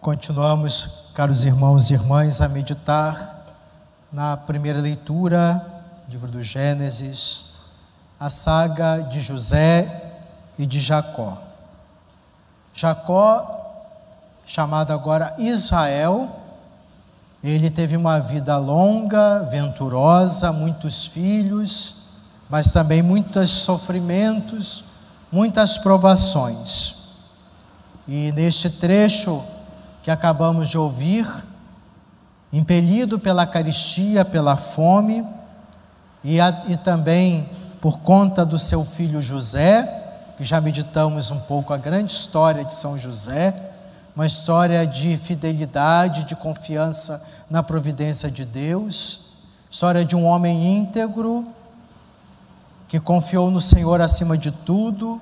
[0.00, 3.44] Continuamos, caros irmãos e irmãs, a meditar
[4.10, 5.62] na primeira leitura,
[6.08, 7.44] livro do Gênesis,
[8.18, 10.14] a saga de José
[10.58, 11.36] e de Jacó.
[12.72, 13.74] Jacó,
[14.46, 16.34] chamado agora Israel,
[17.44, 21.96] ele teve uma vida longa, venturosa, muitos filhos,
[22.48, 24.82] mas também muitos sofrimentos,
[25.30, 26.94] muitas provações.
[28.08, 29.44] E neste trecho
[30.02, 31.26] que acabamos de ouvir,
[32.52, 35.26] impelido pela caristia, pela fome,
[36.22, 37.48] e, a, e também
[37.80, 39.98] por conta do seu filho José,
[40.36, 43.54] que já meditamos um pouco a grande história de São José,
[44.14, 49.32] uma história de fidelidade, de confiança na providência de Deus,
[49.70, 51.46] história de um homem íntegro,
[52.88, 55.20] que confiou no Senhor acima de tudo,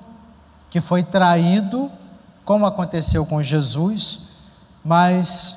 [0.69, 1.91] que foi traído,
[2.43, 4.28] como aconteceu com Jesus,
[4.89, 5.55] mas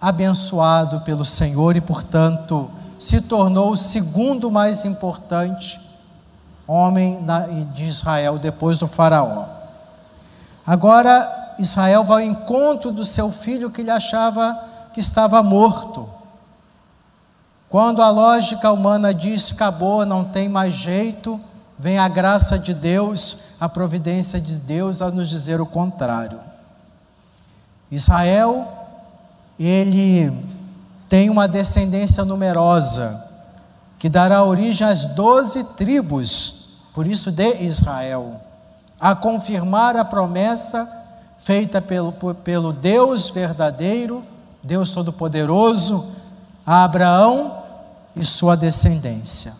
[0.00, 5.80] abençoado pelo Senhor e, portanto, se tornou o segundo mais importante
[6.66, 7.24] homem
[7.72, 9.44] de Israel depois do Faraó.
[10.66, 16.08] Agora, Israel vai ao encontro do seu filho que ele achava que estava morto.
[17.70, 21.40] Quando a lógica humana diz acabou, não tem mais jeito,
[21.78, 26.57] vem a graça de Deus, a providência de Deus a nos dizer o contrário.
[27.90, 28.66] Israel,
[29.58, 30.32] ele
[31.08, 33.24] tem uma descendência numerosa,
[33.98, 38.40] que dará origem às doze tribos, por isso de Israel,
[39.00, 40.88] a confirmar a promessa
[41.38, 44.24] feita pelo, pelo Deus verdadeiro,
[44.62, 46.12] Deus Todo-Poderoso,
[46.66, 47.62] a Abraão
[48.14, 49.54] e sua descendência.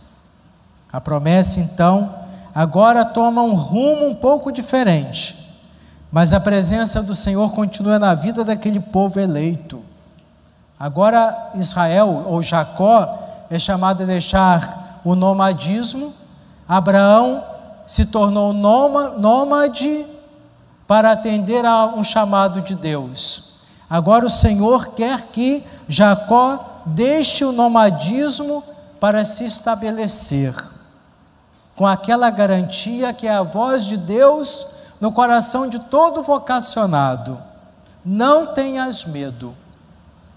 [0.92, 2.14] A promessa, então,
[2.54, 5.47] agora toma um rumo um pouco diferente
[6.10, 9.82] mas a presença do Senhor continua na vida daquele povo eleito.
[10.78, 13.18] Agora, Israel ou Jacó
[13.50, 16.14] é chamado a deixar o nomadismo.
[16.68, 17.44] Abraão
[17.86, 20.06] se tornou nômade
[20.86, 23.48] para atender a um chamado de Deus.
[23.90, 28.62] Agora o Senhor quer que Jacó deixe o nomadismo
[29.00, 30.54] para se estabelecer,
[31.76, 34.66] com aquela garantia que é a voz de Deus
[35.00, 37.38] no coração de todo vocacionado:
[38.04, 39.54] não tenhas medo,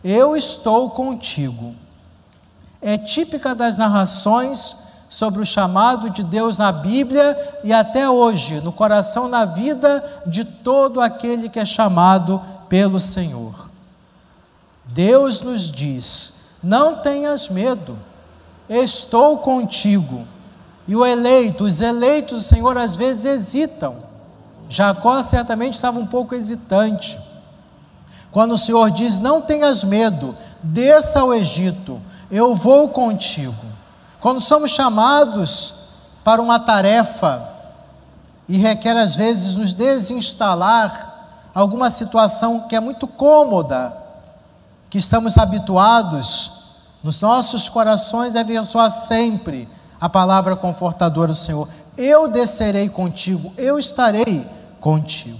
[0.03, 1.75] eu estou contigo.
[2.81, 4.75] É típica das narrações
[5.07, 10.43] sobre o chamado de Deus na Bíblia e até hoje, no coração, na vida de
[10.43, 13.69] todo aquele que é chamado pelo Senhor.
[14.85, 16.33] Deus nos diz:
[16.63, 17.97] não tenhas medo,
[18.67, 20.25] estou contigo.
[20.87, 24.10] E o eleito, os eleitos do Senhor às vezes hesitam
[24.71, 27.19] Jacó certamente estava um pouco hesitante.
[28.31, 30.33] Quando o Senhor diz: Não tenhas medo,
[30.63, 31.99] desça ao Egito,
[32.31, 33.53] eu vou contigo.
[34.21, 35.73] Quando somos chamados
[36.23, 37.49] para uma tarefa
[38.47, 43.93] e requer às vezes nos desinstalar alguma situação que é muito cômoda,
[44.89, 46.49] que estamos habituados,
[47.03, 49.67] nos nossos corações deve ressoar sempre
[49.99, 51.67] a palavra confortadora do Senhor:
[51.97, 55.39] Eu descerei contigo, eu estarei contigo.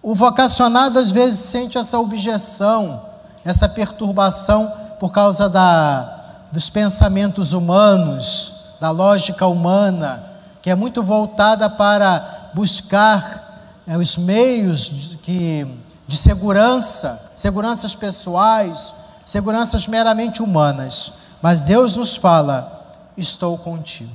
[0.00, 3.02] O vocacionado às vezes sente essa objeção,
[3.44, 10.22] essa perturbação por causa da, dos pensamentos humanos, da lógica humana,
[10.62, 15.66] que é muito voltada para buscar é, os meios de, que,
[16.06, 18.94] de segurança, seguranças pessoais,
[19.24, 21.14] seguranças meramente humanas.
[21.40, 24.10] Mas Deus nos fala: estou contigo.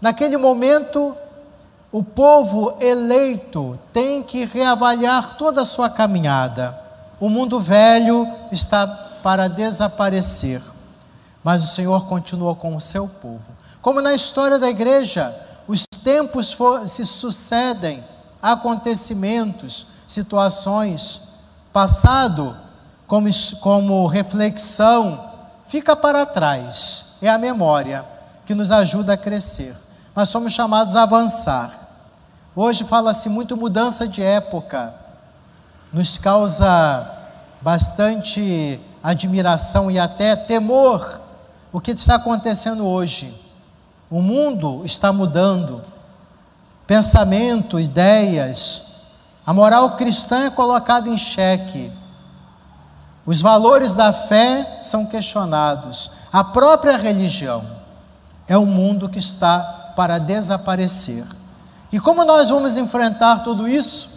[0.00, 1.16] Naquele momento,
[1.94, 6.76] o povo eleito tem que reavaliar toda a sua caminhada.
[7.20, 8.84] O mundo velho está
[9.22, 10.60] para desaparecer,
[11.44, 13.52] mas o Senhor continua com o seu povo.
[13.80, 15.32] Como na história da igreja,
[15.68, 18.02] os tempos se sucedem,
[18.42, 21.22] acontecimentos, situações,
[21.72, 22.56] passado
[23.06, 23.28] como,
[23.60, 25.30] como reflexão,
[25.64, 27.04] fica para trás.
[27.22, 28.04] É a memória
[28.44, 29.76] que nos ajuda a crescer.
[30.12, 31.83] Mas somos chamados a avançar.
[32.56, 34.94] Hoje fala-se muito mudança de época,
[35.92, 37.12] nos causa
[37.60, 41.20] bastante admiração e até temor
[41.72, 43.34] o que está acontecendo hoje.
[44.08, 45.82] O mundo está mudando,
[46.86, 48.84] pensamento, ideias,
[49.44, 51.90] a moral cristã é colocada em xeque,
[53.26, 57.64] os valores da fé são questionados, a própria religião
[58.46, 61.26] é um mundo que está para desaparecer.
[61.94, 64.14] E como nós vamos enfrentar tudo isso?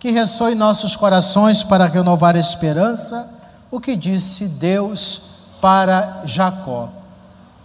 [0.00, 3.28] que ressoe nossos corações para renovar a esperança
[3.70, 5.20] o que disse Deus
[5.60, 6.88] para Jacó: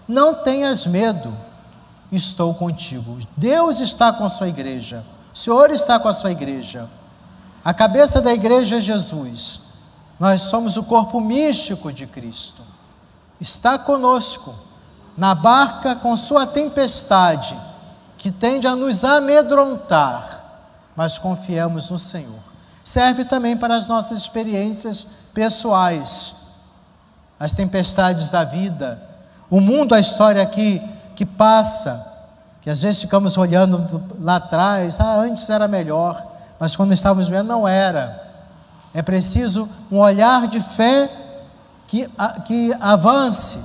[0.06, 1.36] Não tenhas medo,
[2.12, 3.18] estou contigo.
[3.38, 5.04] Deus está com a sua igreja,
[5.34, 6.88] o Senhor está com a sua igreja.
[7.64, 9.62] A cabeça da igreja é Jesus.
[10.20, 12.62] Nós somos o corpo místico de Cristo.
[13.40, 14.54] Está conosco
[15.18, 17.58] na barca com sua tempestade,
[18.26, 20.44] que tende a nos amedrontar,
[20.96, 22.40] mas confiamos no Senhor.
[22.84, 26.34] Serve também para as nossas experiências pessoais,
[27.40, 29.00] as tempestades da vida,
[29.48, 30.82] o mundo, a história aqui
[31.16, 32.04] que passa,
[32.64, 36.26] que às vezes ficamos olhando lá atrás, ah, antes era melhor,
[36.60, 38.24] mas quando estávamos vendo não era.
[38.92, 41.12] É preciso um olhar de fé
[41.88, 42.10] que,
[42.46, 43.60] que avance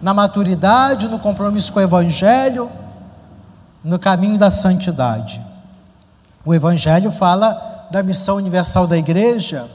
[0.00, 2.70] na maturidade, no compromisso com o Evangelho,
[3.86, 5.40] no caminho da santidade.
[6.44, 9.70] O Evangelho fala da missão universal da igreja,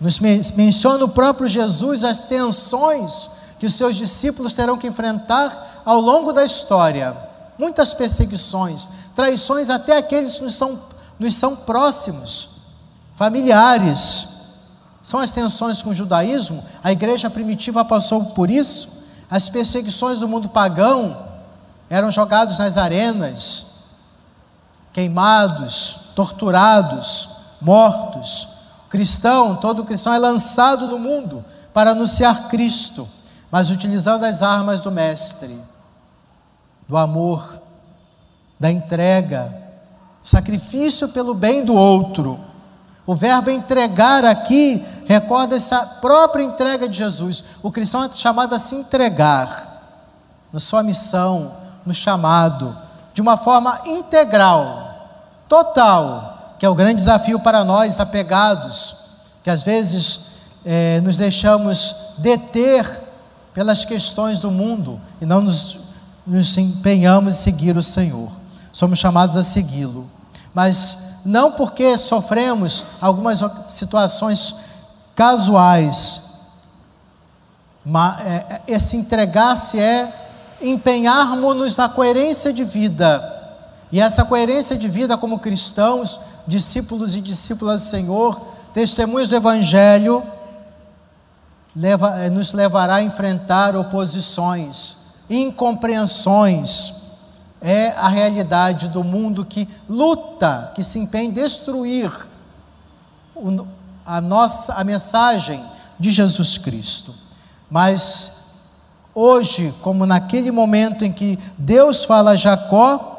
[0.00, 3.30] nos menciona o próprio Jesus as tensões
[3.60, 7.16] que os seus discípulos terão que enfrentar ao longo da história.
[7.56, 10.80] Muitas perseguições, traições até aqueles que nos são,
[11.16, 12.50] nos são próximos,
[13.14, 14.28] familiares.
[15.00, 18.88] São as tensões com o judaísmo, a igreja primitiva passou por isso.
[19.30, 21.25] As perseguições do mundo pagão
[21.88, 23.66] eram jogados nas arenas,
[24.92, 27.28] queimados, torturados,
[27.60, 28.48] mortos.
[28.88, 33.08] Cristão, todo cristão é lançado no mundo para anunciar Cristo,
[33.50, 35.60] mas utilizando as armas do Mestre,
[36.88, 37.60] do amor,
[38.58, 39.54] da entrega,
[40.22, 42.40] sacrifício pelo bem do outro.
[43.06, 47.44] O verbo entregar aqui recorda essa própria entrega de Jesus.
[47.62, 49.66] O cristão é chamado a se entregar
[50.52, 52.76] na sua missão, no chamado,
[53.14, 55.08] de uma forma integral,
[55.48, 58.96] total, que é o grande desafio para nós apegados,
[59.42, 60.20] que às vezes
[60.64, 63.04] eh, nos deixamos deter
[63.54, 65.78] pelas questões do mundo e não nos,
[66.26, 68.30] nos empenhamos em seguir o Senhor.
[68.72, 70.10] Somos chamados a segui-lo,
[70.52, 74.54] mas não porque sofremos algumas situações
[75.14, 76.22] casuais.
[78.20, 80.25] É, é, esse entregar-se é
[80.60, 83.32] empenharmos-nos na coerência de vida.
[83.90, 88.40] E essa coerência de vida como cristãos, discípulos e discípulas do Senhor,
[88.72, 90.22] testemunhos do Evangelho,
[91.74, 94.98] leva, é, nos levará a enfrentar oposições,
[95.28, 96.94] incompreensões.
[97.60, 102.10] É a realidade do mundo que luta, que se empenha em destruir
[104.04, 105.64] a nossa a mensagem
[105.98, 107.14] de Jesus Cristo.
[107.70, 108.35] Mas
[109.16, 113.14] hoje, como naquele momento em que Deus fala a Jacó,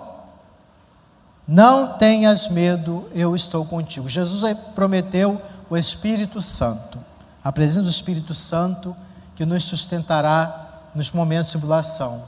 [1.47, 4.07] não tenhas medo, eu estou contigo.
[4.07, 6.99] Jesus prometeu o Espírito Santo,
[7.44, 8.95] a presença do Espírito Santo
[9.35, 12.23] que nos sustentará nos momentos de tribulação.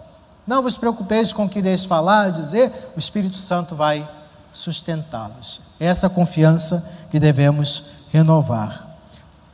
[0.47, 4.07] Não vos preocupeis com o que ireis falar, dizer, o Espírito Santo vai
[4.51, 5.61] sustentá-los.
[5.79, 8.87] Essa confiança que devemos renovar.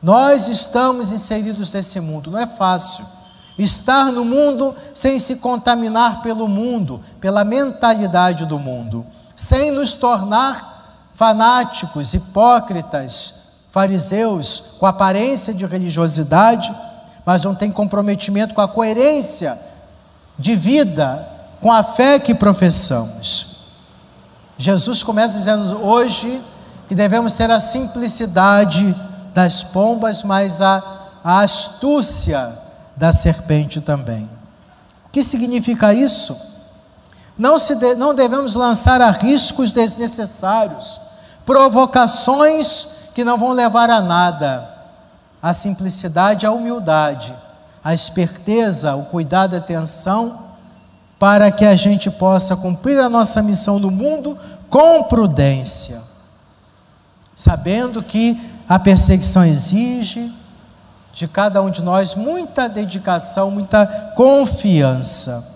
[0.01, 3.05] Nós estamos inseridos nesse mundo, não é fácil.
[3.57, 9.05] Estar no mundo sem se contaminar pelo mundo, pela mentalidade do mundo,
[9.35, 13.33] sem nos tornar fanáticos, hipócritas,
[13.71, 16.75] fariseus, com aparência de religiosidade,
[17.25, 19.57] mas não tem comprometimento com a coerência
[20.37, 21.27] de vida,
[21.61, 23.47] com a fé que professamos.
[24.57, 26.41] Jesus começa dizendo: hoje
[26.87, 28.95] que devemos ter a simplicidade
[29.33, 30.83] das pombas, mas a,
[31.23, 32.64] a astúcia
[32.95, 34.29] da serpente também.
[35.05, 36.35] O que significa isso?
[37.37, 41.01] Não, se de, não devemos lançar a riscos desnecessários,
[41.45, 44.73] provocações que não vão levar a nada.
[45.41, 47.35] A simplicidade, a humildade,
[47.83, 50.45] a esperteza, o cuidado a atenção,
[51.19, 54.37] para que a gente possa cumprir a nossa missão no mundo
[54.69, 56.01] com prudência
[57.35, 60.33] sabendo que a perseguição exige
[61.15, 65.47] de cada um de nós muita dedicação, muita confiança.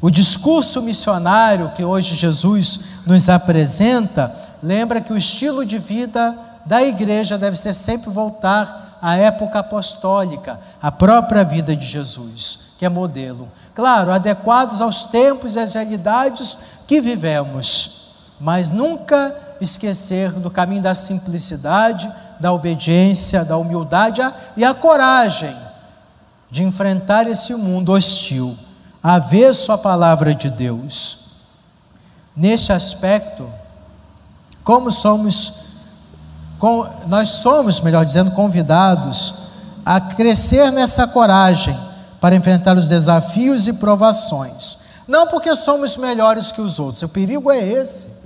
[0.00, 6.82] O discurso missionário que hoje Jesus nos apresenta lembra que o estilo de vida da
[6.82, 12.88] igreja deve ser sempre voltar à época apostólica, à própria vida de Jesus, que é
[12.88, 13.46] modelo.
[13.74, 16.56] Claro, adequados aos tempos e às realidades
[16.86, 24.22] que vivemos, mas nunca esquecer do caminho da simplicidade, da obediência, da humildade
[24.56, 25.56] e a coragem
[26.50, 28.56] de enfrentar esse mundo hostil,
[29.02, 31.18] avesso à palavra de Deus.
[32.34, 33.48] Neste aspecto,
[34.64, 35.52] como somos,
[36.58, 39.34] com, nós somos, melhor dizendo, convidados
[39.84, 41.78] a crescer nessa coragem
[42.20, 44.78] para enfrentar os desafios e provações.
[45.06, 48.19] Não porque somos melhores que os outros, o perigo é esse.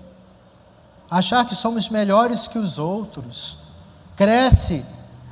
[1.11, 3.59] Achar que somos melhores que os outros.
[4.17, 4.85] Cresce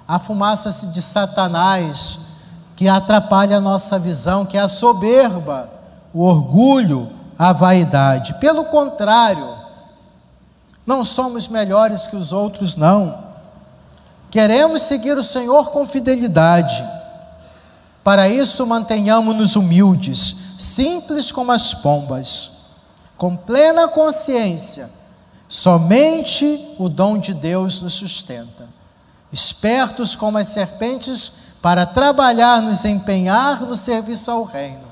[0.06, 2.20] a fumaça de Satanás
[2.76, 5.70] que atrapalha a nossa visão, que é a soberba,
[6.12, 8.34] o orgulho, a vaidade.
[8.34, 9.48] Pelo contrário,
[10.84, 13.22] não somos melhores que os outros, não.
[14.30, 16.82] Queremos seguir o Senhor com fidelidade.
[18.02, 22.50] Para isso, mantenhamos-nos humildes, simples como as pombas,
[23.16, 24.90] com plena consciência.
[25.52, 28.66] Somente o dom de Deus nos sustenta.
[29.30, 31.30] Espertos como as serpentes,
[31.60, 34.88] para trabalhar, nos empenhar no serviço ao Reino,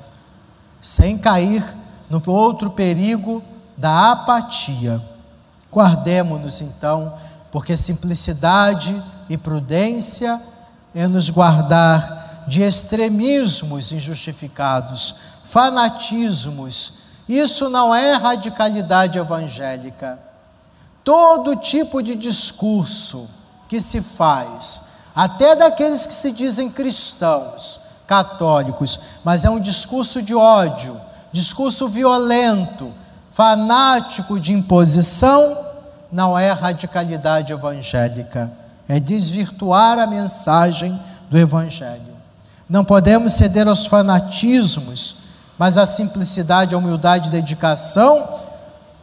[0.78, 1.64] sem cair
[2.10, 3.42] no outro perigo
[3.74, 5.00] da apatia.
[5.72, 7.14] Guardemos-nos então,
[7.50, 10.42] porque simplicidade e prudência
[10.94, 16.98] é nos guardar de extremismos injustificados, fanatismos.
[17.26, 20.28] Isso não é radicalidade evangélica.
[21.04, 23.28] Todo tipo de discurso
[23.68, 24.82] que se faz,
[25.14, 31.00] até daqueles que se dizem cristãos, católicos, mas é um discurso de ódio,
[31.32, 32.92] discurso violento,
[33.30, 35.56] fanático de imposição,
[36.10, 38.50] não é radicalidade evangélica,
[38.88, 42.10] é desvirtuar a mensagem do Evangelho.
[42.68, 45.16] Não podemos ceder aos fanatismos,
[45.56, 48.39] mas à simplicidade, à humildade e dedicação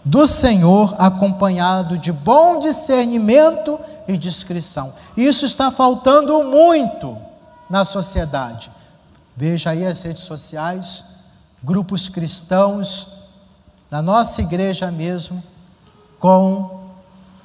[0.08, 4.94] do Senhor, acompanhado de bom discernimento e discrição.
[5.18, 7.18] Isso está faltando muito
[7.70, 8.72] na sociedade.
[9.36, 11.04] Veja aí as redes sociais,
[11.62, 13.10] grupos cristãos,
[13.92, 15.44] na nossa igreja mesmo,
[16.18, 16.88] com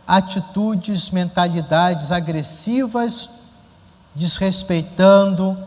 [0.06, 3.28] atitudes, mentalidades agressivas,
[4.14, 5.58] desrespeitando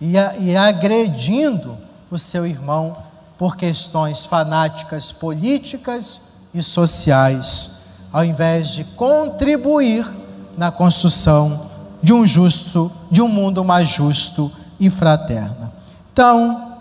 [0.00, 1.76] e, e agredindo
[2.10, 2.96] o seu irmão
[3.36, 6.20] por questões fanáticas políticas
[6.52, 10.08] e sociais ao invés de contribuir
[10.56, 11.68] na construção
[12.00, 15.72] de um justo, de um mundo mais justo e fraterno.
[16.12, 16.76] Então,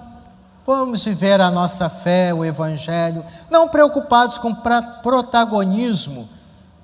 [0.63, 4.53] vamos viver a nossa fé, o evangelho, não preocupados com
[5.01, 6.29] protagonismo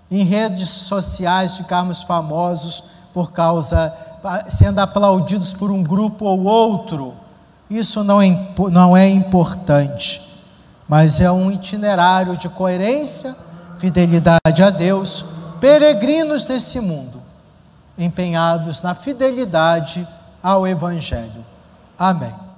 [0.09, 3.93] em redes sociais, ficarmos famosos por causa
[4.47, 7.13] sendo aplaudidos por um grupo ou outro.
[7.69, 10.21] Isso não é, não é importante,
[10.87, 13.35] mas é um itinerário de coerência
[13.79, 15.25] fidelidade a Deus,
[15.59, 17.21] peregrinos nesse mundo,
[17.97, 20.07] empenhados na fidelidade
[20.43, 21.45] ao Evangelho.
[21.97, 22.48] Amém.